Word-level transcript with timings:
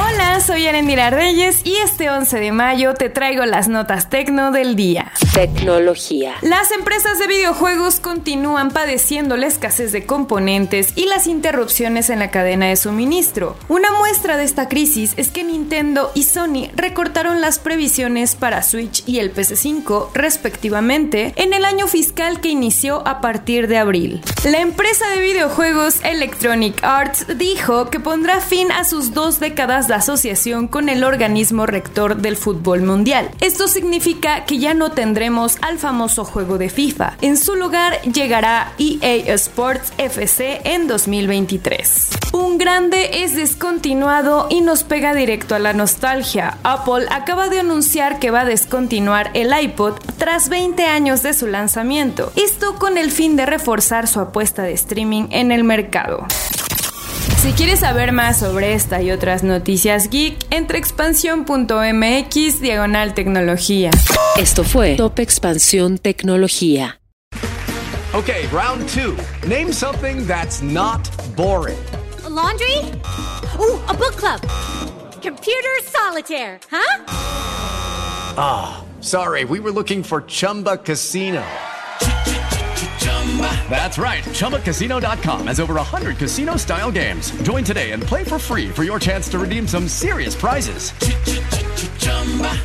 Hola, 0.00 0.38
soy 0.38 0.64
Arendira 0.68 1.10
Reyes 1.10 1.62
y 1.64 1.74
este 1.78 2.08
11 2.08 2.38
de 2.38 2.52
mayo 2.52 2.94
te 2.94 3.08
traigo 3.08 3.44
las 3.44 3.66
notas 3.66 4.08
tecno 4.08 4.52
del 4.52 4.76
día. 4.76 5.10
Tecnología. 5.34 6.36
Las 6.40 6.70
empresas 6.70 7.18
de 7.18 7.26
videojuegos 7.26 7.98
continúan 7.98 8.70
padeciendo 8.70 9.36
la 9.36 9.48
escasez 9.48 9.90
de 9.90 10.06
componentes 10.06 10.92
y 10.94 11.06
las 11.06 11.26
interrupciones 11.26 12.10
en 12.10 12.20
la 12.20 12.30
cadena 12.30 12.66
de 12.66 12.76
suministro. 12.76 13.56
Una 13.68 13.90
muestra 13.90 14.36
de 14.36 14.44
esta 14.44 14.68
crisis 14.68 15.14
es 15.16 15.30
que 15.30 15.42
Nintendo 15.42 16.12
y 16.14 16.22
Sony 16.22 16.70
recortaron 16.76 17.40
las 17.40 17.58
previsiones 17.58 18.36
para 18.36 18.62
Switch 18.62 19.02
y 19.04 19.18
el 19.18 19.34
PC5 19.34 20.10
respectivamente 20.14 21.32
en 21.34 21.52
el 21.52 21.64
año 21.64 21.88
fiscal 21.88 22.40
que 22.40 22.50
inició 22.50 23.06
a 23.06 23.20
partir 23.20 23.66
de 23.66 23.78
abril. 23.78 24.20
La 24.44 24.60
empresa 24.60 25.08
de 25.10 25.20
videojuegos 25.20 26.04
Electronic 26.04 26.84
Arts 26.84 27.26
dijo 27.36 27.90
que 27.90 27.98
pondrá 27.98 28.40
fin 28.40 28.70
a 28.70 28.84
sus 28.84 29.12
dos 29.12 29.40
décadas 29.40 29.87
la 29.88 29.96
asociación 29.96 30.68
con 30.68 30.88
el 30.88 31.04
organismo 31.04 31.66
rector 31.66 32.16
del 32.16 32.36
fútbol 32.36 32.82
mundial. 32.82 33.30
Esto 33.40 33.68
significa 33.68 34.44
que 34.44 34.58
ya 34.58 34.74
no 34.74 34.92
tendremos 34.92 35.56
al 35.62 35.78
famoso 35.78 36.24
juego 36.24 36.58
de 36.58 36.68
FIFA. 36.68 37.16
En 37.20 37.36
su 37.36 37.54
lugar 37.54 38.00
llegará 38.02 38.72
EA 38.78 39.34
Sports 39.34 39.92
FC 39.98 40.60
en 40.64 40.86
2023. 40.86 42.10
Un 42.32 42.58
grande 42.58 43.24
es 43.24 43.34
descontinuado 43.34 44.46
y 44.50 44.60
nos 44.60 44.84
pega 44.84 45.14
directo 45.14 45.54
a 45.54 45.58
la 45.58 45.72
nostalgia. 45.72 46.58
Apple 46.62 47.06
acaba 47.10 47.48
de 47.48 47.60
anunciar 47.60 48.18
que 48.18 48.30
va 48.30 48.42
a 48.42 48.44
descontinuar 48.44 49.30
el 49.34 49.52
iPod 49.58 49.94
tras 50.18 50.48
20 50.48 50.84
años 50.84 51.22
de 51.22 51.34
su 51.34 51.46
lanzamiento. 51.46 52.32
Esto 52.36 52.76
con 52.76 52.98
el 52.98 53.10
fin 53.10 53.36
de 53.36 53.46
reforzar 53.46 54.06
su 54.06 54.20
apuesta 54.20 54.62
de 54.62 54.72
streaming 54.72 55.28
en 55.30 55.52
el 55.52 55.64
mercado. 55.64 56.26
Si 57.40 57.52
quieres 57.52 57.80
saber 57.80 58.10
más 58.10 58.40
sobre 58.40 58.74
esta 58.74 59.00
y 59.00 59.12
otras 59.12 59.44
noticias 59.44 60.10
geek, 60.10 60.36
entra 60.50 60.76
expansión.mx 60.76 62.60
diagonal 62.60 63.14
tecnología. 63.14 63.90
Esto 64.36 64.64
fue 64.64 64.96
Top 64.96 65.20
Expansión 65.20 65.98
Tecnología. 65.98 67.00
Okay, 68.12 68.48
round 68.50 68.88
two. 68.88 69.16
Name 69.46 69.72
something 69.72 70.26
that's 70.26 70.60
not 70.60 71.08
boring. 71.36 71.78
laundry? 72.28 72.78
Ooh, 73.60 73.78
a 73.88 73.94
book 73.94 74.16
club. 74.16 74.40
Computer 75.22 75.82
solitaire, 75.84 76.58
huh? 76.70 77.04
Ah, 78.36 78.80
oh, 78.80 79.00
sorry, 79.00 79.44
we 79.44 79.60
were 79.60 79.70
looking 79.72 80.02
for 80.02 80.22
Chumba 80.26 80.76
Casino. 80.76 81.42
That's 83.70 83.98
right. 83.98 84.24
ChumbaCasino.com 84.24 85.46
has 85.46 85.60
over 85.60 85.74
100 85.74 86.16
casino 86.16 86.56
style 86.56 86.90
games. 86.90 87.30
Join 87.42 87.62
today 87.62 87.92
and 87.92 88.02
play 88.02 88.24
for 88.24 88.38
free 88.40 88.68
for 88.68 88.82
your 88.82 88.98
chance 88.98 89.28
to 89.28 89.38
redeem 89.38 89.68
some 89.68 89.86
serious 89.86 90.34
prizes. 90.34 90.90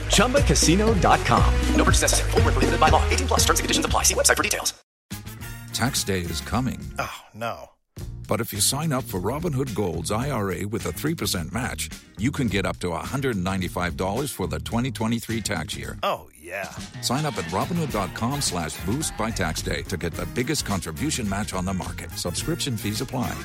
ChumbaCasino.com. 0.07 1.53
No 1.75 1.83
purchase 1.83 2.01
necessary. 2.01 2.31
Full 2.31 2.41
prohibited 2.41 2.79
by 2.79 2.89
law. 2.89 3.07
18 3.09 3.27
plus 3.27 3.41
terms 3.41 3.59
and 3.59 3.65
conditions 3.65 3.85
apply. 3.85 4.03
See 4.03 4.15
website 4.15 4.37
for 4.37 4.43
details. 4.43 4.73
Tax 5.73 6.03
day 6.03 6.21
is 6.21 6.39
coming. 6.41 6.79
Oh, 6.99 7.21
no. 7.33 7.69
But 8.27 8.39
if 8.39 8.53
you 8.53 8.59
sign 8.61 8.93
up 8.93 9.03
for 9.03 9.19
Robinhood 9.19 9.75
Gold's 9.75 10.11
IRA 10.11 10.67
with 10.67 10.85
a 10.85 10.91
3% 10.91 11.51
match, 11.51 11.89
you 12.17 12.31
can 12.31 12.47
get 12.47 12.65
up 12.65 12.77
to 12.79 12.87
$195 12.87 14.31
for 14.31 14.47
the 14.47 14.59
2023 14.59 15.41
tax 15.41 15.75
year. 15.75 15.97
Oh, 16.03 16.29
yeah. 16.43 16.69
Sign 17.01 17.25
up 17.25 17.37
at 17.37 17.45
Robinhood.com 17.45 18.41
slash 18.41 18.77
boost 18.85 19.15
by 19.17 19.31
tax 19.31 19.61
day 19.61 19.81
to 19.83 19.97
get 19.97 20.13
the 20.13 20.25
biggest 20.27 20.65
contribution 20.65 21.27
match 21.27 21.53
on 21.53 21.65
the 21.65 21.73
market. 21.73 22.11
Subscription 22.11 22.77
fees 22.77 23.01
apply. 23.01 23.35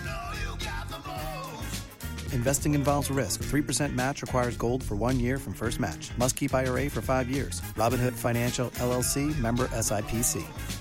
Investing 2.32 2.75
involves 2.75 3.10
risk. 3.10 3.42
3% 3.42 3.94
match 3.94 4.20
requires 4.20 4.56
gold 4.56 4.82
for 4.82 4.97
one 4.97 5.19
year 5.19 5.38
from 5.38 5.54
first 5.54 5.81
match. 5.81 6.10
Must 6.19 6.37
keep 6.37 6.54
IRA 6.54 6.91
for 6.91 7.00
five 7.00 7.31
years. 7.31 7.62
Robinhood 7.76 8.12
Financial 8.12 8.70
LLC 8.70 9.37
member 9.38 9.66
SIPC. 9.69 10.78